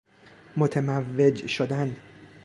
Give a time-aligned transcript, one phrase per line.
[0.57, 1.95] متموج شدن